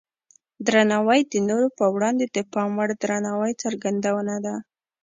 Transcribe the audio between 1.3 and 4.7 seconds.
د نورو په وړاندې د پام وړ درناوي څرګندونه ده.